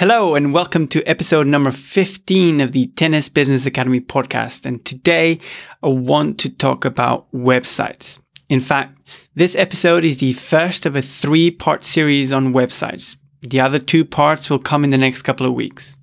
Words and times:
Hello 0.00 0.34
and 0.34 0.54
welcome 0.54 0.88
to 0.88 1.04
episode 1.04 1.46
number 1.46 1.70
15 1.70 2.62
of 2.62 2.72
the 2.72 2.86
Tennis 2.86 3.28
Business 3.28 3.66
Academy 3.66 4.00
podcast. 4.00 4.64
And 4.64 4.82
today 4.82 5.40
I 5.82 5.88
want 5.88 6.40
to 6.40 6.48
talk 6.48 6.86
about 6.86 7.30
websites. 7.32 8.18
In 8.48 8.60
fact, 8.60 8.96
this 9.34 9.54
episode 9.54 10.02
is 10.02 10.16
the 10.16 10.32
first 10.32 10.86
of 10.86 10.96
a 10.96 11.02
three 11.02 11.50
part 11.50 11.84
series 11.84 12.32
on 12.32 12.54
websites. 12.54 13.18
The 13.42 13.60
other 13.60 13.78
two 13.78 14.06
parts 14.06 14.48
will 14.48 14.58
come 14.58 14.84
in 14.84 14.90
the 14.90 14.96
next 14.96 15.20
couple 15.20 15.46
of 15.46 15.52
weeks. 15.52 15.96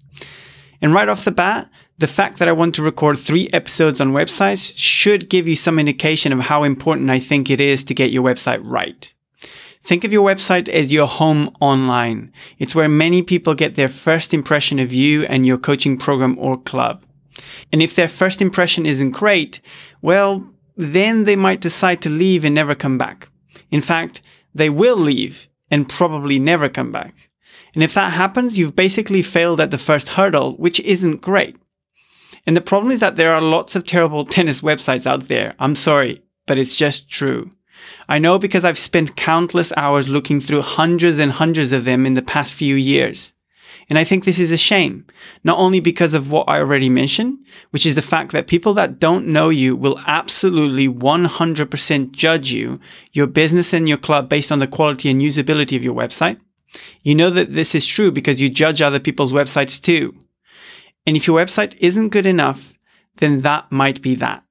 And 0.80 0.94
right 0.94 1.10
off 1.10 1.26
the 1.26 1.32
bat, 1.32 1.68
the 1.98 2.06
fact 2.06 2.38
that 2.38 2.48
I 2.48 2.52
want 2.52 2.76
to 2.76 2.84
record 2.84 3.18
three 3.18 3.50
episodes 3.52 4.00
on 4.00 4.12
websites 4.12 4.74
should 4.76 5.28
give 5.28 5.48
you 5.48 5.56
some 5.56 5.80
indication 5.80 6.32
of 6.32 6.42
how 6.42 6.62
important 6.62 7.10
I 7.10 7.18
think 7.18 7.50
it 7.50 7.60
is 7.60 7.84
to 7.86 7.96
get 7.96 8.12
your 8.12 8.24
website 8.24 8.60
right. 8.62 9.12
Think 9.88 10.04
of 10.04 10.12
your 10.12 10.28
website 10.28 10.68
as 10.68 10.92
your 10.92 11.08
home 11.08 11.56
online. 11.62 12.34
It's 12.60 12.76
where 12.76 12.90
many 12.90 13.22
people 13.22 13.56
get 13.56 13.76
their 13.76 13.88
first 13.88 14.34
impression 14.34 14.80
of 14.80 14.92
you 14.92 15.24
and 15.28 15.46
your 15.46 15.58
coaching 15.58 15.96
program 15.96 16.38
or 16.38 16.58
club. 16.58 17.06
And 17.72 17.82
if 17.82 17.96
their 17.96 18.10
first 18.10 18.42
impression 18.42 18.86
isn't 18.86 19.12
great, 19.12 19.62
well, 20.02 20.46
then 20.76 21.24
they 21.24 21.38
might 21.38 21.62
decide 21.62 22.02
to 22.02 22.10
leave 22.10 22.44
and 22.44 22.54
never 22.54 22.76
come 22.76 22.98
back. 22.98 23.30
In 23.72 23.80
fact, 23.80 24.22
they 24.54 24.70
will 24.70 24.98
leave 24.98 25.48
and 25.72 25.88
probably 25.88 26.38
never 26.38 26.68
come 26.68 26.92
back. 26.92 27.30
And 27.74 27.82
if 27.82 27.94
that 27.94 28.12
happens, 28.12 28.58
you've 28.58 28.76
basically 28.76 29.22
failed 29.22 29.62
at 29.62 29.72
the 29.72 29.78
first 29.78 30.10
hurdle, 30.10 30.58
which 30.58 30.82
isn't 30.82 31.22
great. 31.22 31.56
And 32.46 32.58
the 32.58 32.62
problem 32.62 32.92
is 32.92 33.00
that 33.00 33.16
there 33.16 33.32
are 33.32 33.40
lots 33.40 33.74
of 33.78 33.86
terrible 33.86 34.26
tennis 34.26 34.60
websites 34.60 35.08
out 35.08 35.30
there. 35.30 35.56
I'm 35.60 35.76
sorry, 35.76 36.24
but 36.46 36.58
it's 36.58 36.76
just 36.76 37.10
true. 37.10 37.50
I 38.10 38.20
know 38.20 38.40
because 38.40 38.66
I've 38.66 38.78
spent 38.78 39.16
countless 39.16 39.74
hours 39.76 40.10
looking 40.10 40.40
through 40.40 40.62
hundreds 40.62 41.20
and 41.20 41.32
hundreds 41.32 41.72
of 41.72 41.84
them 41.84 42.06
in 42.06 42.14
the 42.14 42.22
past 42.22 42.54
few 42.54 42.76
years. 42.76 43.34
And 43.90 43.98
I 43.98 44.04
think 44.04 44.26
this 44.26 44.40
is 44.40 44.52
a 44.52 44.58
shame, 44.58 45.06
not 45.44 45.60
only 45.60 45.80
because 45.80 46.14
of 46.14 46.30
what 46.32 46.50
I 46.50 46.60
already 46.60 46.90
mentioned, 46.90 47.40
which 47.72 47.86
is 47.86 47.96
the 47.96 48.02
fact 48.02 48.32
that 48.34 48.48
people 48.48 48.74
that 48.74 49.00
don't 49.00 49.28
know 49.28 49.50
you 49.50 49.76
will 49.76 50.00
absolutely 50.06 50.90
100% 50.90 52.12
judge 52.12 52.52
you, 52.52 52.78
your 53.14 53.28
business 53.28 53.74
and 53.74 53.88
your 53.88 53.98
club 53.98 54.28
based 54.28 54.52
on 54.52 54.60
the 54.60 54.68
quality 54.68 55.10
and 55.10 55.22
usability 55.22 55.78
of 55.78 55.84
your 55.84 55.96
website. 55.96 56.38
You 57.02 57.16
know 57.16 57.30
that 57.30 57.54
this 57.54 57.74
is 57.74 57.86
true 57.86 58.12
because 58.12 58.42
you 58.42 58.50
judge 58.50 58.82
other 58.82 59.00
people's 59.00 59.32
websites 59.32 59.82
too. 59.82 60.16
And 61.06 61.16
if 61.16 61.26
your 61.26 61.40
website 61.40 61.78
isn't 61.80 62.10
good 62.10 62.26
enough, 62.26 62.74
then 63.18 63.42
that 63.42 63.72
might 63.72 64.02
be 64.02 64.16
that. 64.16 64.44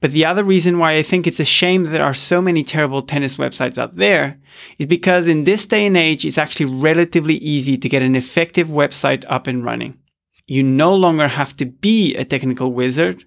But 0.00 0.12
the 0.12 0.24
other 0.24 0.42
reason 0.42 0.78
why 0.78 0.96
I 0.96 1.02
think 1.02 1.26
it's 1.26 1.40
a 1.40 1.44
shame 1.44 1.84
that 1.84 1.90
there 1.90 2.04
are 2.04 2.14
so 2.14 2.40
many 2.40 2.64
terrible 2.64 3.02
tennis 3.02 3.36
websites 3.36 3.76
out 3.76 3.96
there 3.96 4.38
is 4.78 4.86
because 4.86 5.26
in 5.26 5.44
this 5.44 5.66
day 5.66 5.86
and 5.86 5.96
age, 5.96 6.24
it's 6.24 6.38
actually 6.38 6.72
relatively 6.74 7.34
easy 7.34 7.76
to 7.76 7.88
get 7.88 8.02
an 8.02 8.16
effective 8.16 8.68
website 8.68 9.24
up 9.28 9.46
and 9.46 9.62
running. 9.62 9.98
You 10.46 10.62
no 10.62 10.94
longer 10.94 11.28
have 11.28 11.54
to 11.58 11.66
be 11.66 12.14
a 12.16 12.24
technical 12.24 12.72
wizard 12.72 13.24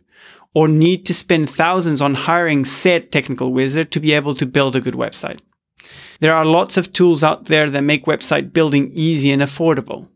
or 0.56 0.68
need 0.68 1.06
to 1.06 1.14
spend 1.14 1.50
thousands 1.50 2.02
on 2.02 2.16
hiring 2.16 2.66
said 2.66 3.12
technical 3.12 3.54
wizard 3.54 3.92
to 3.92 4.00
be 4.00 4.12
able 4.12 4.34
to 4.36 4.46
build 4.46 4.76
a 4.76 4.82
good 4.82 4.96
website. 4.96 5.40
There 6.22 6.34
are 6.34 6.46
lots 6.46 6.76
of 6.78 6.92
tools 6.92 7.24
out 7.24 7.46
there 7.46 7.70
that 7.70 7.82
make 7.82 8.06
website 8.06 8.52
building 8.52 8.92
easy 8.94 9.32
and 9.32 9.42
affordable. 9.42 10.08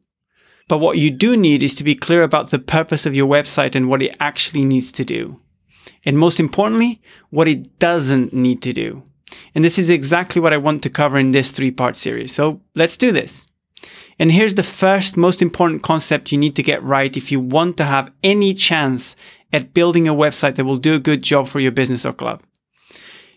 But 0.68 0.80
what 0.80 0.98
you 0.98 1.12
do 1.12 1.38
need 1.38 1.64
is 1.64 1.76
to 1.76 1.84
be 1.84 1.96
clear 1.96 2.24
about 2.24 2.50
the 2.50 2.60
purpose 2.60 3.06
of 3.06 3.16
your 3.16 3.28
website 3.28 3.76
and 3.76 3.90
what 3.90 4.02
it 4.02 4.16
actually 4.20 4.66
needs 4.66 4.92
to 4.94 5.06
do 5.06 5.40
and 6.06 6.18
most 6.18 6.40
importantly, 6.40 7.02
what 7.30 7.48
it 7.48 7.80
doesn't 7.80 8.34
need 8.34 8.62
to 8.64 8.74
do. 8.74 9.04
And 9.54 9.64
this 9.64 9.78
is 9.78 9.90
exactly 9.90 10.42
what 10.42 10.54
I 10.54 10.58
want 10.58 10.84
to 10.84 10.90
cover 10.90 11.18
in 11.18 11.32
this 11.32 11.52
three 11.52 11.72
part 11.72 11.96
series. 11.96 12.34
So 12.34 12.62
let's 12.76 12.98
do 12.98 13.12
this. 13.12 13.46
And 14.20 14.32
here's 14.32 14.56
the 14.56 14.64
first 14.64 15.18
most 15.18 15.42
important 15.42 15.84
concept 15.84 16.32
you 16.32 16.38
need 16.38 16.56
to 16.56 16.64
get 16.64 16.84
right 16.84 17.16
if 17.16 17.32
you 17.32 17.40
want 17.40 17.78
to 17.78 17.84
have 17.84 18.12
any 18.24 18.54
chance 18.54 19.16
at 19.54 19.74
building 19.74 20.08
a 20.08 20.14
website 20.14 20.56
that 20.56 20.66
will 20.66 20.78
do 20.78 20.96
a 20.96 21.00
good 21.00 21.22
job 21.22 21.48
for 21.48 21.60
your 21.60 21.72
business 21.72 22.06
or 22.06 22.14
club. 22.14 22.42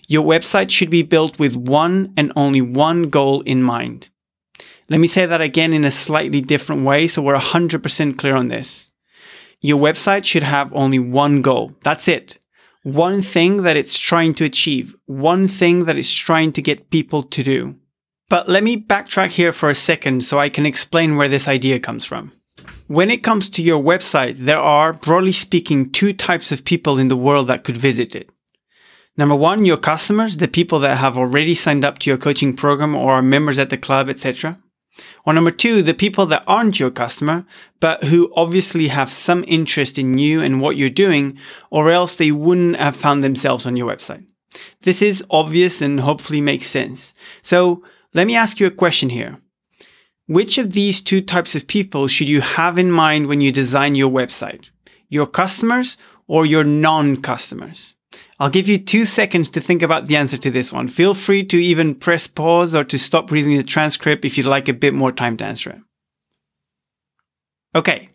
Your 0.09 0.25
website 0.25 0.70
should 0.70 0.91
be 0.91 1.03
built 1.03 1.38
with 1.38 1.54
one 1.54 2.12
and 2.16 2.32
only 2.34 2.60
one 2.60 3.10
goal 3.10 3.43
in 3.43 3.62
mind. 3.62 4.09
Let 4.88 4.99
me 4.99 5.06
say 5.06 5.26
that 5.26 5.41
again 5.41 5.72
in 5.72 5.84
a 5.84 5.91
slightly 5.91 6.41
different 6.41 6.84
way 6.84 7.06
so 7.06 7.22
we're 7.22 7.37
100% 7.37 8.19
clear 8.19 8.34
on 8.34 8.49
this. 8.49 8.91
Your 9.60 9.78
website 9.78 10.25
should 10.25 10.43
have 10.43 10.72
only 10.75 10.99
one 10.99 11.43
goal. 11.43 11.76
That's 11.84 12.09
it 12.09 12.39
one 12.82 13.22
thing 13.22 13.62
that 13.62 13.76
it's 13.76 13.98
trying 13.98 14.34
to 14.34 14.44
achieve, 14.44 14.94
one 15.06 15.48
thing 15.48 15.80
that 15.80 15.98
it's 15.98 16.12
trying 16.12 16.52
to 16.52 16.62
get 16.62 16.91
people 16.91 17.22
to 17.22 17.42
do. 17.42 17.76
But 18.28 18.48
let 18.48 18.62
me 18.62 18.76
backtrack 18.76 19.30
here 19.30 19.52
for 19.52 19.68
a 19.68 19.74
second 19.74 20.24
so 20.24 20.38
I 20.38 20.48
can 20.48 20.64
explain 20.64 21.16
where 21.16 21.28
this 21.28 21.48
idea 21.48 21.80
comes 21.80 22.04
from. 22.04 22.32
When 22.86 23.10
it 23.10 23.22
comes 23.22 23.48
to 23.50 23.62
your 23.62 23.82
website, 23.82 24.38
there 24.38 24.58
are, 24.58 24.92
broadly 24.92 25.32
speaking, 25.32 25.90
two 25.90 26.12
types 26.12 26.52
of 26.52 26.64
people 26.64 26.98
in 26.98 27.08
the 27.08 27.16
world 27.16 27.48
that 27.48 27.64
could 27.64 27.76
visit 27.76 28.14
it. 28.14 28.30
Number 29.16 29.34
one, 29.34 29.64
your 29.64 29.76
customers, 29.76 30.36
the 30.36 30.48
people 30.48 30.78
that 30.80 30.96
have 30.98 31.19
already 31.19 31.54
signed 31.54 31.84
up 31.84 31.98
to 31.98 32.10
your 32.10 32.16
coaching 32.16 32.54
program 32.54 32.94
or 32.94 33.12
are 33.14 33.22
members 33.22 33.58
at 33.58 33.70
the 33.70 33.76
club, 33.76 34.08
etc. 34.08 34.56
Or 35.25 35.33
number 35.33 35.50
two, 35.50 35.83
the 35.83 35.94
people 35.94 36.27
that 36.27 36.44
aren't 36.47 36.81
your 36.81 36.91
customer, 36.91 37.44
but 37.81 38.05
who 38.05 38.33
obviously 38.34 38.88
have 38.88 39.11
some 39.11 39.44
interest 39.47 39.99
in 39.99 40.19
you 40.19 40.41
and 40.41 40.61
what 40.61 40.77
you're 40.77 40.91
doing, 40.91 41.38
or 41.71 41.91
else 41.91 42.16
they 42.16 42.33
wouldn't 42.33 42.77
have 42.77 42.97
found 42.97 43.22
themselves 43.22 43.66
on 43.66 43.77
your 43.77 43.91
website. 43.91 44.27
This 44.83 45.03
is 45.03 45.25
obvious 45.31 45.81
and 45.81 46.00
hopefully 46.00 46.41
makes 46.41 46.66
sense. 46.66 47.15
So 47.43 47.84
let 48.15 48.27
me 48.27 48.34
ask 48.34 48.59
you 48.59 48.66
a 48.66 48.71
question 48.71 49.11
here. 49.11 49.37
Which 50.27 50.59
of 50.59 50.72
these 50.72 51.00
two 51.00 51.21
types 51.21 51.55
of 51.55 51.67
people 51.67 52.06
should 52.06 52.28
you 52.28 52.41
have 52.41 52.78
in 52.78 52.91
mind 52.91 53.27
when 53.27 53.41
you 53.41 53.53
design 53.53 53.94
your 53.94 54.11
website? 54.11 54.71
Your 55.09 55.27
customers 55.27 55.97
or 56.28 56.47
your 56.47 56.65
non-customers? 56.65 57.94
I'll 58.40 58.48
give 58.48 58.68
you 58.68 58.78
two 58.78 59.04
seconds 59.04 59.50
to 59.50 59.60
think 59.60 59.82
about 59.82 60.06
the 60.06 60.16
answer 60.16 60.38
to 60.38 60.50
this 60.50 60.72
one. 60.72 60.88
Feel 60.88 61.12
free 61.12 61.44
to 61.44 61.58
even 61.58 61.94
press 61.94 62.26
pause 62.26 62.74
or 62.74 62.84
to 62.84 62.98
stop 62.98 63.30
reading 63.30 63.54
the 63.54 63.62
transcript 63.62 64.24
if 64.24 64.38
you'd 64.38 64.46
like 64.46 64.66
a 64.66 64.72
bit 64.72 64.94
more 64.94 65.12
time 65.12 65.36
to 65.36 65.44
answer 65.44 65.68
it. 65.70 65.78
Okay, 67.74 68.08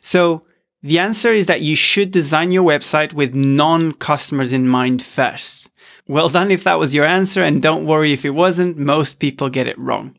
so 0.00 0.40
the 0.82 0.98
answer 0.98 1.30
is 1.30 1.44
that 1.46 1.60
you 1.60 1.76
should 1.76 2.10
design 2.10 2.52
your 2.52 2.64
website 2.64 3.12
with 3.12 3.34
non 3.34 3.92
customers 3.92 4.54
in 4.54 4.66
mind 4.66 5.02
first. 5.02 5.68
Well 6.08 6.30
done 6.30 6.50
if 6.50 6.64
that 6.64 6.78
was 6.78 6.94
your 6.94 7.04
answer, 7.04 7.42
and 7.42 7.60
don't 7.60 7.86
worry 7.86 8.14
if 8.14 8.24
it 8.24 8.30
wasn't, 8.30 8.78
most 8.78 9.18
people 9.18 9.50
get 9.50 9.66
it 9.66 9.78
wrong. 9.78 10.16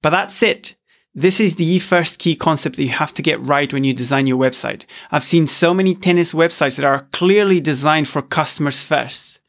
But 0.00 0.10
that's 0.10 0.42
it. 0.42 0.74
This 1.14 1.40
is 1.40 1.56
the 1.56 1.80
first 1.80 2.20
key 2.20 2.36
concept 2.36 2.76
that 2.76 2.84
you 2.84 2.90
have 2.90 3.12
to 3.14 3.22
get 3.22 3.40
right 3.40 3.72
when 3.72 3.82
you 3.82 3.92
design 3.92 4.28
your 4.28 4.38
website. 4.38 4.84
I've 5.10 5.24
seen 5.24 5.48
so 5.48 5.74
many 5.74 5.92
tennis 5.92 6.32
websites 6.32 6.76
that 6.76 6.84
are 6.84 7.08
clearly 7.12 7.58
designed 7.60 8.06
for 8.06 8.22
customers 8.22 8.84
first. 8.84 9.40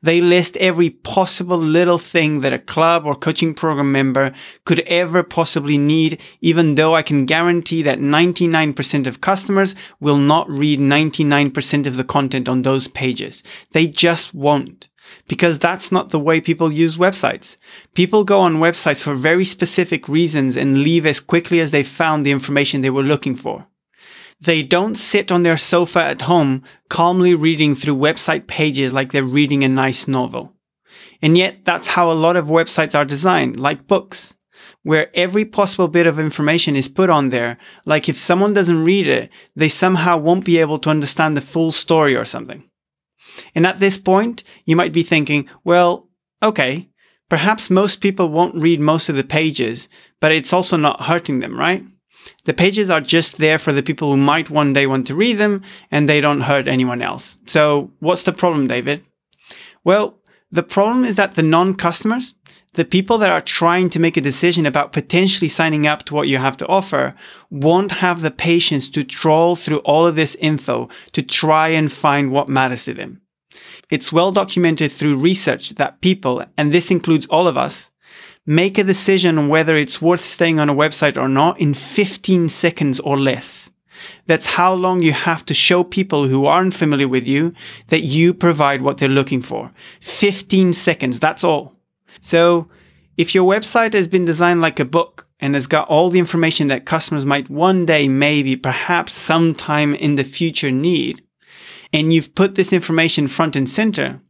They 0.00 0.20
list 0.20 0.56
every 0.58 0.90
possible 0.90 1.58
little 1.58 1.98
thing 1.98 2.40
that 2.42 2.52
a 2.52 2.58
club 2.60 3.04
or 3.04 3.16
coaching 3.16 3.52
program 3.52 3.90
member 3.90 4.32
could 4.64 4.78
ever 4.80 5.24
possibly 5.24 5.76
need, 5.76 6.20
even 6.40 6.76
though 6.76 6.94
I 6.94 7.02
can 7.02 7.26
guarantee 7.26 7.82
that 7.82 7.98
99% 7.98 9.08
of 9.08 9.20
customers 9.20 9.74
will 9.98 10.18
not 10.18 10.48
read 10.48 10.78
99% 10.78 11.86
of 11.88 11.96
the 11.96 12.04
content 12.04 12.48
on 12.48 12.62
those 12.62 12.86
pages. 12.86 13.42
They 13.72 13.88
just 13.88 14.34
won't 14.34 14.86
because 15.28 15.58
that's 15.58 15.92
not 15.92 16.10
the 16.10 16.18
way 16.18 16.40
people 16.40 16.72
use 16.72 16.96
websites. 16.96 17.56
People 17.94 18.24
go 18.24 18.40
on 18.40 18.56
websites 18.56 19.02
for 19.02 19.14
very 19.14 19.44
specific 19.44 20.08
reasons 20.08 20.56
and 20.56 20.82
leave 20.82 21.06
as 21.06 21.20
quickly 21.20 21.60
as 21.60 21.70
they 21.70 21.82
found 21.82 22.24
the 22.24 22.30
information 22.30 22.80
they 22.80 22.90
were 22.90 23.02
looking 23.02 23.34
for. 23.34 23.66
They 24.40 24.62
don't 24.62 24.94
sit 24.94 25.32
on 25.32 25.42
their 25.42 25.56
sofa 25.56 26.04
at 26.04 26.22
home 26.22 26.62
calmly 26.88 27.34
reading 27.34 27.74
through 27.74 27.96
website 27.96 28.46
pages 28.46 28.92
like 28.92 29.12
they're 29.12 29.24
reading 29.24 29.64
a 29.64 29.68
nice 29.68 30.06
novel. 30.06 30.54
And 31.20 31.36
yet 31.36 31.64
that's 31.64 31.88
how 31.88 32.10
a 32.10 32.14
lot 32.14 32.36
of 32.36 32.46
websites 32.46 32.94
are 32.94 33.04
designed, 33.04 33.58
like 33.58 33.88
books, 33.88 34.36
where 34.82 35.10
every 35.14 35.44
possible 35.44 35.88
bit 35.88 36.06
of 36.06 36.20
information 36.20 36.76
is 36.76 36.88
put 36.88 37.10
on 37.10 37.30
there. 37.30 37.58
Like 37.84 38.08
if 38.08 38.16
someone 38.16 38.54
doesn't 38.54 38.84
read 38.84 39.08
it, 39.08 39.30
they 39.56 39.68
somehow 39.68 40.18
won't 40.18 40.44
be 40.44 40.58
able 40.58 40.78
to 40.80 40.90
understand 40.90 41.36
the 41.36 41.40
full 41.40 41.72
story 41.72 42.14
or 42.14 42.24
something. 42.24 42.67
And 43.54 43.66
at 43.66 43.80
this 43.80 43.98
point, 43.98 44.42
you 44.64 44.76
might 44.76 44.92
be 44.92 45.02
thinking, 45.02 45.48
well, 45.64 46.08
okay, 46.42 46.88
perhaps 47.28 47.70
most 47.70 48.00
people 48.00 48.30
won't 48.30 48.54
read 48.54 48.80
most 48.80 49.08
of 49.08 49.16
the 49.16 49.24
pages, 49.24 49.88
but 50.20 50.32
it's 50.32 50.52
also 50.52 50.76
not 50.76 51.02
hurting 51.02 51.40
them, 51.40 51.58
right? 51.58 51.84
The 52.44 52.54
pages 52.54 52.90
are 52.90 53.00
just 53.00 53.38
there 53.38 53.58
for 53.58 53.72
the 53.72 53.82
people 53.82 54.10
who 54.10 54.20
might 54.20 54.50
one 54.50 54.72
day 54.72 54.86
want 54.86 55.06
to 55.06 55.14
read 55.14 55.38
them 55.38 55.62
and 55.90 56.08
they 56.08 56.20
don't 56.20 56.42
hurt 56.42 56.68
anyone 56.68 57.02
else. 57.02 57.38
So 57.46 57.92
what's 58.00 58.24
the 58.24 58.32
problem, 58.32 58.66
David? 58.66 59.04
Well, 59.84 60.18
the 60.50 60.62
problem 60.62 61.04
is 61.04 61.16
that 61.16 61.34
the 61.34 61.42
non-customers, 61.42 62.34
the 62.74 62.84
people 62.84 63.18
that 63.18 63.30
are 63.30 63.40
trying 63.40 63.90
to 63.90 64.00
make 64.00 64.16
a 64.16 64.22
decision 64.22 64.66
about 64.66 64.92
potentially 64.92 65.48
signing 65.48 65.86
up 65.86 66.04
to 66.04 66.14
what 66.14 66.28
you 66.28 66.38
have 66.38 66.56
to 66.58 66.66
offer 66.66 67.12
won't 67.50 67.92
have 67.92 68.20
the 68.20 68.30
patience 68.30 68.88
to 68.90 69.04
trawl 69.04 69.56
through 69.56 69.78
all 69.78 70.06
of 70.06 70.16
this 70.16 70.34
info 70.36 70.88
to 71.12 71.22
try 71.22 71.68
and 71.68 71.92
find 71.92 72.30
what 72.30 72.48
matters 72.48 72.84
to 72.84 72.94
them. 72.94 73.20
It's 73.90 74.12
well 74.12 74.32
documented 74.32 74.92
through 74.92 75.16
research 75.16 75.70
that 75.70 76.00
people, 76.00 76.44
and 76.56 76.72
this 76.72 76.90
includes 76.90 77.26
all 77.26 77.48
of 77.48 77.56
us, 77.56 77.90
Make 78.50 78.78
a 78.78 78.82
decision 78.82 79.36
on 79.36 79.50
whether 79.50 79.76
it's 79.76 80.00
worth 80.00 80.24
staying 80.24 80.58
on 80.58 80.70
a 80.70 80.74
website 80.74 81.22
or 81.22 81.28
not 81.28 81.60
in 81.60 81.74
15 81.74 82.48
seconds 82.48 82.98
or 82.98 83.18
less. 83.18 83.68
That's 84.24 84.46
how 84.46 84.72
long 84.72 85.02
you 85.02 85.12
have 85.12 85.44
to 85.46 85.52
show 85.52 85.84
people 85.84 86.28
who 86.28 86.46
aren't 86.46 86.72
familiar 86.72 87.08
with 87.08 87.26
you 87.26 87.52
that 87.88 88.04
you 88.04 88.32
provide 88.32 88.80
what 88.80 88.96
they're 88.96 89.08
looking 89.10 89.42
for. 89.42 89.70
15 90.00 90.72
seconds, 90.72 91.20
that's 91.20 91.44
all. 91.44 91.74
So, 92.22 92.68
if 93.18 93.34
your 93.34 93.44
website 93.44 93.92
has 93.92 94.08
been 94.08 94.24
designed 94.24 94.62
like 94.62 94.80
a 94.80 94.86
book 94.86 95.26
and 95.40 95.52
has 95.52 95.66
got 95.66 95.86
all 95.88 96.08
the 96.08 96.18
information 96.18 96.68
that 96.68 96.86
customers 96.86 97.26
might 97.26 97.50
one 97.50 97.84
day, 97.84 98.08
maybe, 98.08 98.56
perhaps 98.56 99.12
sometime 99.12 99.94
in 99.94 100.14
the 100.14 100.24
future 100.24 100.70
need, 100.70 101.20
and 101.92 102.12
you've 102.12 102.34
put 102.34 102.54
this 102.54 102.72
information 102.72 103.28
front 103.28 103.56
and 103.56 103.68
center, 103.68 104.20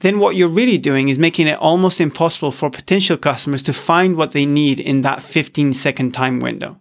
then 0.00 0.18
what 0.18 0.36
you're 0.36 0.48
really 0.48 0.78
doing 0.78 1.08
is 1.08 1.18
making 1.18 1.46
it 1.46 1.58
almost 1.58 2.00
impossible 2.00 2.52
for 2.52 2.70
potential 2.70 3.16
customers 3.16 3.62
to 3.62 3.72
find 3.72 4.16
what 4.16 4.32
they 4.32 4.44
need 4.44 4.78
in 4.78 5.00
that 5.02 5.22
15 5.22 5.72
second 5.72 6.12
time 6.12 6.40
window. 6.40 6.78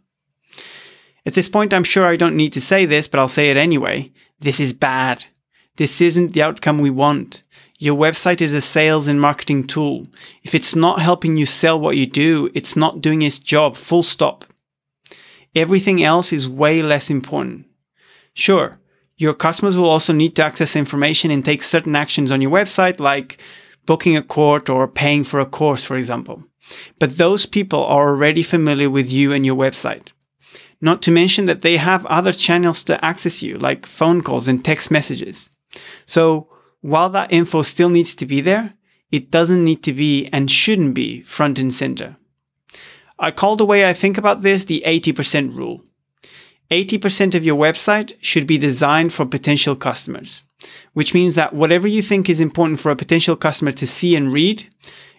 At 1.25 1.33
this 1.33 1.49
point, 1.49 1.73
I'm 1.73 1.83
sure 1.83 2.05
I 2.05 2.17
don't 2.17 2.35
need 2.35 2.53
to 2.53 2.61
say 2.61 2.85
this, 2.85 3.07
but 3.07 3.19
I'll 3.19 3.27
say 3.27 3.49
it 3.49 3.57
anyway. 3.57 4.11
This 4.39 4.59
is 4.59 4.73
bad. 4.73 5.25
This 5.77 6.01
isn't 6.01 6.33
the 6.33 6.43
outcome 6.43 6.79
we 6.79 6.89
want. 6.89 7.41
Your 7.77 7.95
website 7.95 8.41
is 8.41 8.53
a 8.53 8.61
sales 8.61 9.07
and 9.07 9.19
marketing 9.19 9.65
tool. 9.65 10.05
If 10.43 10.55
it's 10.55 10.75
not 10.75 11.01
helping 11.01 11.35
you 11.35 11.45
sell 11.45 11.79
what 11.79 11.97
you 11.97 12.05
do, 12.05 12.49
it's 12.53 12.75
not 12.75 13.01
doing 13.01 13.21
its 13.21 13.39
job, 13.39 13.75
full 13.75 14.03
stop. 14.03 14.45
Everything 15.55 16.03
else 16.03 16.31
is 16.31 16.47
way 16.47 16.81
less 16.81 17.09
important. 17.09 17.65
Sure, 18.33 18.73
your 19.17 19.33
customers 19.33 19.77
will 19.77 19.89
also 19.89 20.13
need 20.13 20.35
to 20.35 20.43
access 20.43 20.75
information 20.75 21.31
and 21.31 21.43
take 21.43 21.63
certain 21.63 21.95
actions 21.95 22.31
on 22.31 22.41
your 22.41 22.51
website, 22.51 22.99
like 22.99 23.41
booking 23.85 24.17
a 24.17 24.21
court 24.21 24.69
or 24.69 24.87
paying 24.87 25.23
for 25.23 25.39
a 25.39 25.45
course, 25.45 25.83
for 25.83 25.95
example. 25.95 26.43
But 26.99 27.17
those 27.17 27.45
people 27.45 27.83
are 27.83 28.09
already 28.09 28.43
familiar 28.43 28.89
with 28.89 29.11
you 29.11 29.31
and 29.31 29.45
your 29.45 29.55
website. 29.55 30.09
Not 30.81 31.01
to 31.03 31.11
mention 31.11 31.45
that 31.45 31.61
they 31.61 31.77
have 31.77 32.05
other 32.07 32.33
channels 32.33 32.83
to 32.85 33.03
access 33.03 33.41
you, 33.41 33.53
like 33.53 33.85
phone 33.85 34.21
calls 34.21 34.47
and 34.47 34.63
text 34.63 34.91
messages. 34.91 35.49
So 36.05 36.49
while 36.81 37.09
that 37.09 37.31
info 37.31 37.61
still 37.61 37.89
needs 37.89 38.15
to 38.15 38.25
be 38.25 38.41
there, 38.41 38.73
it 39.11 39.31
doesn't 39.31 39.63
need 39.63 39.83
to 39.83 39.93
be 39.93 40.27
and 40.33 40.51
shouldn't 40.51 40.93
be 40.93 41.21
front 41.21 41.59
and 41.59 41.73
center. 41.73 42.17
I 43.17 43.31
call 43.31 43.55
the 43.55 43.65
way 43.65 43.87
I 43.87 43.93
think 43.93 44.17
about 44.17 44.41
this 44.41 44.65
the 44.65 44.83
80% 44.85 45.55
rule. 45.55 45.81
80% 46.71 47.35
of 47.35 47.45
your 47.45 47.57
website 47.57 48.13
should 48.21 48.47
be 48.47 48.57
designed 48.57 49.13
for 49.13 49.25
potential 49.25 49.75
customers, 49.75 50.41
which 50.93 51.13
means 51.13 51.35
that 51.35 51.53
whatever 51.53 51.87
you 51.87 52.01
think 52.01 52.29
is 52.29 52.39
important 52.39 52.79
for 52.79 52.89
a 52.91 52.95
potential 52.95 53.35
customer 53.35 53.71
to 53.73 53.85
see 53.85 54.15
and 54.15 54.33
read, 54.33 54.67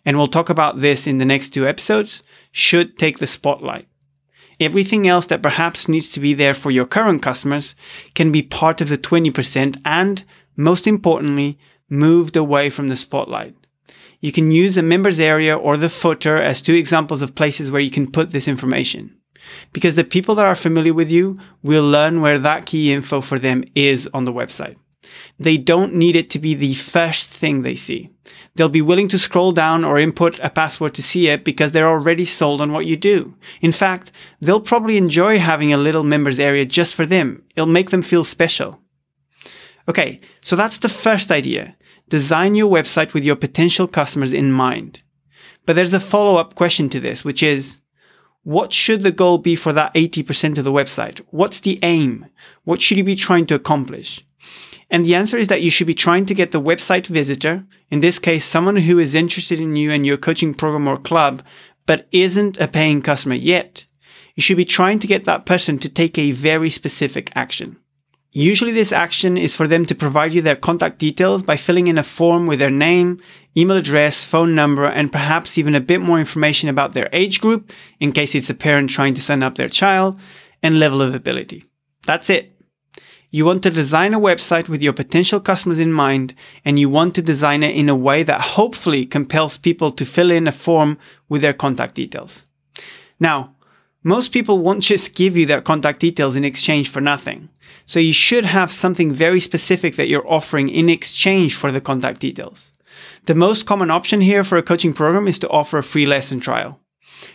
and 0.04 0.16
we'll 0.16 0.26
talk 0.26 0.48
about 0.48 0.80
this 0.80 1.06
in 1.06 1.18
the 1.18 1.24
next 1.24 1.50
two 1.50 1.66
episodes, 1.66 2.22
should 2.50 2.98
take 2.98 3.18
the 3.18 3.26
spotlight. 3.26 3.86
Everything 4.58 5.06
else 5.06 5.26
that 5.26 5.42
perhaps 5.42 5.88
needs 5.88 6.08
to 6.10 6.20
be 6.20 6.34
there 6.34 6.54
for 6.54 6.70
your 6.70 6.86
current 6.86 7.22
customers 7.22 7.74
can 8.14 8.32
be 8.32 8.42
part 8.42 8.80
of 8.80 8.88
the 8.88 8.98
20% 8.98 9.80
and, 9.84 10.24
most 10.56 10.86
importantly, 10.86 11.58
moved 11.88 12.36
away 12.36 12.70
from 12.70 12.88
the 12.88 12.96
spotlight. 12.96 13.54
You 14.20 14.32
can 14.32 14.50
use 14.50 14.76
a 14.76 14.82
members 14.82 15.20
area 15.20 15.54
or 15.54 15.76
the 15.76 15.90
footer 15.90 16.40
as 16.40 16.62
two 16.62 16.74
examples 16.74 17.22
of 17.22 17.34
places 17.34 17.70
where 17.70 17.82
you 17.82 17.90
can 17.90 18.10
put 18.10 18.30
this 18.30 18.48
information 18.48 19.14
because 19.72 19.94
the 19.94 20.04
people 20.04 20.34
that 20.34 20.46
are 20.46 20.56
familiar 20.56 20.94
with 20.94 21.10
you 21.10 21.36
will 21.62 21.84
learn 21.84 22.20
where 22.20 22.38
that 22.38 22.66
key 22.66 22.92
info 22.92 23.20
for 23.20 23.38
them 23.38 23.64
is 23.74 24.08
on 24.12 24.24
the 24.24 24.32
website. 24.32 24.76
They 25.38 25.56
don't 25.56 25.94
need 25.94 26.16
it 26.16 26.30
to 26.30 26.38
be 26.38 26.54
the 26.54 26.74
first 26.74 27.30
thing 27.30 27.62
they 27.62 27.74
see. 27.74 28.10
They'll 28.54 28.68
be 28.68 28.82
willing 28.82 29.08
to 29.08 29.18
scroll 29.18 29.52
down 29.52 29.84
or 29.84 29.98
input 29.98 30.38
a 30.40 30.50
password 30.50 30.94
to 30.94 31.02
see 31.02 31.28
it 31.28 31.44
because 31.44 31.72
they're 31.72 31.88
already 31.88 32.24
sold 32.24 32.60
on 32.60 32.72
what 32.72 32.86
you 32.86 32.96
do. 32.96 33.34
In 33.60 33.72
fact, 33.72 34.10
they'll 34.40 34.60
probably 34.60 34.96
enjoy 34.96 35.38
having 35.38 35.72
a 35.72 35.78
little 35.78 36.02
members 36.02 36.38
area 36.38 36.64
just 36.64 36.94
for 36.94 37.06
them. 37.06 37.44
It'll 37.54 37.66
make 37.66 37.90
them 37.90 38.02
feel 38.02 38.24
special. 38.24 38.80
Okay, 39.88 40.18
so 40.40 40.56
that's 40.56 40.78
the 40.78 40.88
first 40.88 41.30
idea. 41.30 41.76
Design 42.08 42.54
your 42.54 42.70
website 42.70 43.14
with 43.14 43.24
your 43.24 43.36
potential 43.36 43.86
customers 43.86 44.32
in 44.32 44.50
mind. 44.52 45.02
But 45.66 45.76
there's 45.76 45.94
a 45.94 46.00
follow 46.00 46.36
up 46.36 46.54
question 46.54 46.88
to 46.90 47.00
this, 47.00 47.24
which 47.24 47.42
is 47.42 47.80
what 48.46 48.72
should 48.72 49.02
the 49.02 49.10
goal 49.10 49.38
be 49.38 49.56
for 49.56 49.72
that 49.72 49.92
80% 49.94 50.56
of 50.56 50.62
the 50.62 50.70
website? 50.70 51.20
What's 51.30 51.58
the 51.58 51.80
aim? 51.82 52.26
What 52.62 52.80
should 52.80 52.96
you 52.96 53.02
be 53.02 53.16
trying 53.16 53.44
to 53.46 53.56
accomplish? 53.56 54.22
And 54.88 55.04
the 55.04 55.16
answer 55.16 55.36
is 55.36 55.48
that 55.48 55.62
you 55.62 55.70
should 55.70 55.88
be 55.88 55.94
trying 55.94 56.26
to 56.26 56.34
get 56.34 56.52
the 56.52 56.60
website 56.60 57.08
visitor, 57.08 57.64
in 57.90 57.98
this 57.98 58.20
case, 58.20 58.44
someone 58.44 58.76
who 58.76 59.00
is 59.00 59.16
interested 59.16 59.58
in 59.58 59.74
you 59.74 59.90
and 59.90 60.06
your 60.06 60.16
coaching 60.16 60.54
program 60.54 60.86
or 60.86 60.96
club, 60.96 61.44
but 61.86 62.06
isn't 62.12 62.56
a 62.60 62.68
paying 62.68 63.02
customer 63.02 63.34
yet. 63.34 63.84
You 64.36 64.44
should 64.44 64.56
be 64.56 64.64
trying 64.64 65.00
to 65.00 65.08
get 65.08 65.24
that 65.24 65.44
person 65.44 65.80
to 65.80 65.88
take 65.88 66.16
a 66.16 66.30
very 66.30 66.70
specific 66.70 67.32
action. 67.34 67.78
Usually 68.38 68.72
this 68.72 68.92
action 68.92 69.38
is 69.38 69.56
for 69.56 69.66
them 69.66 69.86
to 69.86 69.94
provide 69.94 70.34
you 70.34 70.42
their 70.42 70.56
contact 70.56 70.98
details 70.98 71.42
by 71.42 71.56
filling 71.56 71.86
in 71.86 71.96
a 71.96 72.02
form 72.02 72.46
with 72.46 72.58
their 72.58 72.68
name, 72.68 73.18
email 73.56 73.78
address, 73.78 74.24
phone 74.24 74.54
number, 74.54 74.84
and 74.84 75.10
perhaps 75.10 75.56
even 75.56 75.74
a 75.74 75.80
bit 75.80 76.02
more 76.02 76.20
information 76.20 76.68
about 76.68 76.92
their 76.92 77.08
age 77.14 77.40
group 77.40 77.72
in 77.98 78.12
case 78.12 78.34
it's 78.34 78.50
a 78.50 78.54
parent 78.54 78.90
trying 78.90 79.14
to 79.14 79.22
sign 79.22 79.42
up 79.42 79.54
their 79.54 79.70
child, 79.70 80.20
and 80.62 80.78
level 80.78 81.00
of 81.00 81.14
ability. 81.14 81.64
That's 82.04 82.28
it. 82.28 82.52
You 83.30 83.46
want 83.46 83.62
to 83.62 83.70
design 83.70 84.12
a 84.12 84.20
website 84.20 84.68
with 84.68 84.82
your 84.82 84.92
potential 84.92 85.40
customers 85.40 85.78
in 85.78 85.90
mind, 85.90 86.34
and 86.62 86.78
you 86.78 86.90
want 86.90 87.14
to 87.14 87.22
design 87.22 87.62
it 87.62 87.74
in 87.74 87.88
a 87.88 87.96
way 87.96 88.22
that 88.22 88.52
hopefully 88.58 89.06
compels 89.06 89.56
people 89.56 89.90
to 89.92 90.04
fill 90.04 90.30
in 90.30 90.46
a 90.46 90.52
form 90.52 90.98
with 91.30 91.40
their 91.40 91.54
contact 91.54 91.94
details. 91.94 92.44
Now, 93.18 93.55
most 94.06 94.30
people 94.30 94.60
won't 94.60 94.84
just 94.84 95.16
give 95.16 95.36
you 95.36 95.46
their 95.46 95.60
contact 95.60 95.98
details 95.98 96.36
in 96.36 96.44
exchange 96.44 96.88
for 96.88 97.00
nothing. 97.00 97.48
So 97.86 97.98
you 97.98 98.12
should 98.12 98.44
have 98.44 98.70
something 98.70 99.12
very 99.12 99.40
specific 99.40 99.96
that 99.96 100.06
you're 100.06 100.32
offering 100.32 100.68
in 100.68 100.88
exchange 100.88 101.56
for 101.56 101.72
the 101.72 101.80
contact 101.80 102.20
details. 102.20 102.70
The 103.24 103.34
most 103.34 103.66
common 103.66 103.90
option 103.90 104.20
here 104.20 104.44
for 104.44 104.58
a 104.58 104.62
coaching 104.62 104.94
program 104.94 105.26
is 105.26 105.40
to 105.40 105.48
offer 105.48 105.78
a 105.78 105.82
free 105.82 106.06
lesson 106.06 106.38
trial. 106.38 106.80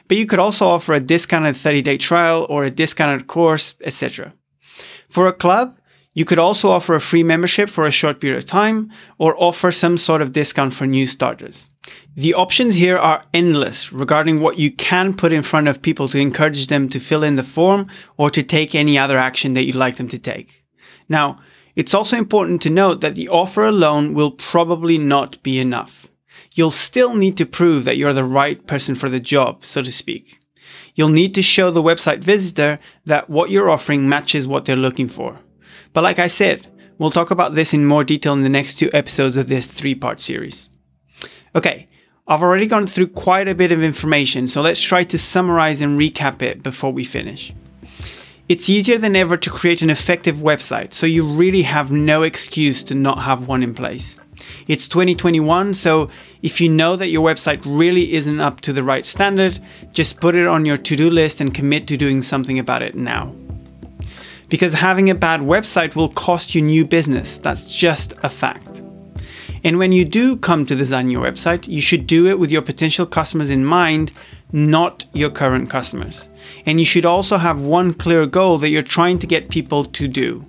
But 0.08 0.16
you 0.16 0.26
could 0.26 0.40
also 0.40 0.66
offer 0.66 0.94
a 0.94 1.02
discounted 1.02 1.58
30 1.58 1.82
day 1.82 1.98
trial 1.98 2.48
or 2.50 2.64
a 2.64 2.72
discounted 2.72 3.28
course, 3.28 3.76
etc. 3.84 4.34
For 5.10 5.28
a 5.28 5.34
club, 5.34 5.78
you 6.14 6.26
could 6.26 6.40
also 6.40 6.70
offer 6.70 6.94
a 6.94 7.02
free 7.02 7.24
membership 7.24 7.70
for 7.70 7.86
a 7.86 7.92
short 7.92 8.20
period 8.20 8.38
of 8.38 8.46
time 8.46 8.92
or 9.18 9.42
offer 9.42 9.72
some 9.72 9.98
sort 9.98 10.22
of 10.22 10.34
discount 10.34 10.74
for 10.74 10.86
new 10.86 11.06
starters. 11.06 11.70
The 12.16 12.34
options 12.34 12.76
here 12.76 12.98
are 12.98 13.24
endless 13.34 13.94
regarding 13.94 14.42
what 14.42 14.60
you 14.60 14.72
can 14.72 15.14
put 15.14 15.32
in 15.32 15.42
front 15.42 15.70
of 15.70 15.82
people 15.82 16.10
to 16.10 16.20
encourage 16.20 16.68
them 16.68 16.90
to 16.90 17.00
fill 17.00 17.24
in 17.24 17.36
the 17.36 17.44
form 17.44 17.88
or 18.18 18.30
to 18.30 18.44
take 18.44 18.76
any 18.76 18.98
other 18.98 19.18
action 19.18 19.54
that 19.54 19.64
you'd 19.64 19.76
like 19.76 19.96
them 19.96 20.10
to 20.10 20.20
take. 20.20 20.66
Now, 21.08 21.40
it's 21.76 21.94
also 21.94 22.18
important 22.18 22.62
to 22.64 22.70
note 22.70 23.00
that 23.00 23.16
the 23.16 23.30
offer 23.30 23.64
alone 23.64 24.14
will 24.14 24.32
probably 24.32 24.98
not 24.98 25.42
be 25.42 25.60
enough. 25.60 26.08
You'll 26.52 26.72
still 26.72 27.14
need 27.14 27.38
to 27.38 27.46
prove 27.46 27.86
that 27.86 27.96
you're 27.96 28.12
the 28.12 28.26
right 28.26 28.66
person 28.68 28.96
for 28.96 29.08
the 29.08 29.22
job, 29.22 29.64
so 29.64 29.82
to 29.82 29.92
speak. 29.92 30.40
You'll 30.96 31.10
need 31.10 31.34
to 31.36 31.42
show 31.42 31.72
the 31.72 31.82
website 31.82 32.20
visitor 32.20 32.78
that 33.06 33.30
what 33.30 33.50
you're 33.50 33.70
offering 33.70 34.10
matches 34.10 34.48
what 34.48 34.66
they're 34.66 34.76
looking 34.76 35.08
for. 35.08 35.40
But 35.94 36.04
like 36.04 36.20
I 36.20 36.28
said, 36.28 36.68
we'll 36.98 37.12
talk 37.12 37.32
about 37.32 37.54
this 37.54 37.74
in 37.74 37.86
more 37.86 38.04
detail 38.04 38.34
in 38.34 38.44
the 38.44 38.50
next 38.50 38.76
two 38.76 38.90
episodes 38.94 39.38
of 39.38 39.48
this 39.48 39.68
three 39.68 39.96
part 39.96 40.22
series. 40.22 40.70
Okay, 41.56 41.88
I've 42.28 42.42
already 42.42 42.68
gone 42.68 42.88
through 42.88 43.08
quite 43.08 43.48
a 43.48 43.56
bit 43.56 43.72
of 43.72 43.84
information, 43.84 44.48
so 44.48 44.62
let's 44.62 44.82
try 44.82 45.04
to 45.04 45.18
summarize 45.18 45.82
and 45.82 46.00
recap 46.00 46.42
it 46.42 46.64
before 46.64 46.94
we 46.94 47.04
finish. 47.04 47.54
It's 48.48 48.70
easier 48.70 48.98
than 48.98 49.16
ever 49.16 49.38
to 49.38 49.50
create 49.50 49.82
an 49.82 49.90
effective 49.90 50.38
website, 50.38 50.94
so 50.94 51.06
you 51.06 51.26
really 51.26 51.64
have 51.64 51.92
no 51.92 52.24
excuse 52.24 52.84
to 52.84 52.96
not 52.96 53.20
have 53.24 53.48
one 53.48 53.64
in 53.64 53.74
place. 53.74 54.16
It's 54.68 54.88
2021, 54.88 55.74
so 55.74 56.08
if 56.42 56.60
you 56.62 56.70
know 56.70 56.96
that 56.96 57.10
your 57.10 57.26
website 57.26 57.62
really 57.66 58.14
isn't 58.14 58.40
up 58.40 58.62
to 58.62 58.74
the 58.74 58.84
right 58.84 59.06
standard, 59.06 59.62
just 59.94 60.20
put 60.20 60.36
it 60.36 60.48
on 60.48 60.66
your 60.66 60.78
to 60.78 60.96
do 60.96 61.10
list 61.10 61.42
and 61.42 61.54
commit 61.54 61.88
to 61.88 61.98
doing 61.98 62.22
something 62.22 62.60
about 62.60 62.82
it 62.82 62.96
now 62.96 63.36
because 64.52 64.74
having 64.74 65.10
a 65.10 65.16
bad 65.16 65.40
website 65.40 65.96
will 65.96 66.10
cost 66.10 66.54
you 66.54 66.62
new 66.62 66.84
business. 66.86 67.38
That's 67.38 67.74
just 67.74 68.14
a 68.22 68.30
fact. 68.30 68.82
And 69.64 69.80
when 69.80 69.94
you 69.94 70.04
do 70.04 70.36
come 70.36 70.66
to 70.66 70.76
design 70.76 71.10
your 71.10 71.24
website, 71.24 71.70
you 71.70 71.80
should 71.80 72.06
do 72.06 72.28
it 72.28 72.38
with 72.38 72.52
your 72.52 72.62
potential 72.62 73.06
customers 73.06 73.50
in 73.50 73.64
mind, 73.64 74.12
not 74.52 75.06
your 75.14 75.30
current 75.30 75.70
customers. 75.70 76.28
And 76.66 76.80
you 76.80 76.86
should 76.86 77.06
also 77.06 77.38
have 77.38 77.62
one 77.62 77.94
clear 77.94 78.26
goal 78.26 78.58
that 78.58 78.70
you're 78.70 78.82
trying 78.82 79.20
to 79.20 79.28
get 79.28 79.50
people 79.50 79.86
to 79.86 80.08
do. 80.08 80.44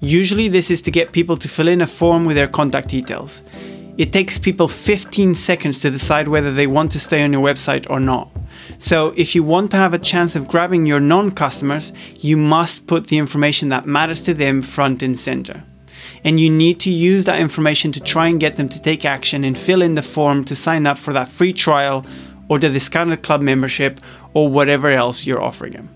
Usually, 0.00 0.48
this 0.48 0.68
is 0.68 0.82
to 0.82 0.90
get 0.90 1.12
people 1.12 1.36
to 1.36 1.48
fill 1.48 1.68
in 1.68 1.80
a 1.80 1.86
form 1.86 2.24
with 2.24 2.34
their 2.34 2.48
contact 2.48 2.88
details. 2.88 3.44
It 3.98 4.12
takes 4.12 4.36
people 4.36 4.66
15 4.66 5.36
seconds 5.36 5.78
to 5.80 5.90
decide 5.90 6.26
whether 6.26 6.52
they 6.52 6.66
want 6.66 6.90
to 6.92 7.00
stay 7.00 7.22
on 7.22 7.32
your 7.32 7.42
website 7.42 7.88
or 7.88 8.00
not. 8.00 8.30
So 8.78 9.12
if 9.16 9.34
you 9.34 9.42
want 9.42 9.70
to 9.70 9.76
have 9.76 9.94
a 9.94 9.98
chance 9.98 10.36
of 10.36 10.48
grabbing 10.48 10.86
your 10.86 11.00
non 11.00 11.30
customers, 11.30 11.92
you 12.16 12.36
must 12.36 12.86
put 12.86 13.08
the 13.08 13.18
information 13.18 13.68
that 13.70 13.86
matters 13.86 14.22
to 14.22 14.34
them 14.34 14.62
front 14.62 15.02
and 15.02 15.18
center. 15.18 15.62
And 16.24 16.40
you 16.40 16.50
need 16.50 16.80
to 16.80 16.90
use 16.90 17.24
that 17.24 17.40
information 17.40 17.92
to 17.92 18.00
try 18.00 18.28
and 18.28 18.40
get 18.40 18.56
them 18.56 18.68
to 18.68 18.82
take 18.82 19.04
action 19.04 19.44
and 19.44 19.56
fill 19.56 19.82
in 19.82 19.94
the 19.94 20.02
form 20.02 20.44
to 20.46 20.56
sign 20.56 20.86
up 20.86 20.98
for 20.98 21.12
that 21.12 21.28
free 21.28 21.52
trial 21.52 22.04
or 22.48 22.58
the 22.58 22.68
discounted 22.70 23.22
club 23.22 23.42
membership 23.42 24.00
or 24.34 24.48
whatever 24.48 24.90
else 24.90 25.26
you're 25.26 25.42
offering 25.42 25.72
them. 25.72 25.88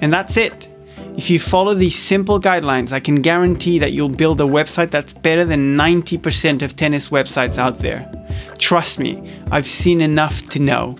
And 0.00 0.12
that's 0.12 0.36
it. 0.36 0.68
If 1.16 1.28
you 1.28 1.38
follow 1.38 1.74
these 1.74 1.98
simple 1.98 2.40
guidelines, 2.40 2.90
I 2.90 3.00
can 3.00 3.20
guarantee 3.20 3.78
that 3.80 3.92
you'll 3.92 4.08
build 4.08 4.40
a 4.40 4.44
website 4.44 4.90
that's 4.90 5.12
better 5.12 5.44
than 5.44 5.76
90% 5.76 6.62
of 6.62 6.74
tennis 6.74 7.08
websites 7.10 7.58
out 7.58 7.80
there. 7.80 8.10
Trust 8.56 8.98
me, 8.98 9.38
I've 9.50 9.66
seen 9.66 10.00
enough 10.00 10.48
to 10.50 10.58
know. 10.58 10.96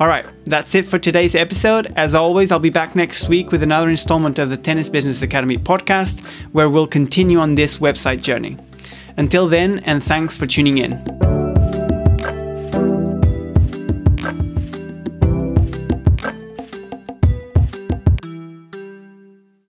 All 0.00 0.06
right, 0.06 0.24
that's 0.44 0.76
it 0.76 0.86
for 0.86 0.96
today's 0.96 1.34
episode. 1.34 1.92
As 1.96 2.14
always, 2.14 2.52
I'll 2.52 2.60
be 2.60 2.70
back 2.70 2.94
next 2.94 3.28
week 3.28 3.50
with 3.50 3.64
another 3.64 3.88
installment 3.88 4.38
of 4.38 4.48
the 4.48 4.56
Tennis 4.56 4.88
Business 4.88 5.22
Academy 5.22 5.58
podcast, 5.58 6.24
where 6.52 6.70
we'll 6.70 6.86
continue 6.86 7.40
on 7.40 7.56
this 7.56 7.78
website 7.78 8.22
journey. 8.22 8.56
Until 9.16 9.48
then, 9.48 9.80
and 9.80 10.00
thanks 10.00 10.36
for 10.36 10.46
tuning 10.46 10.78
in. 10.78 11.17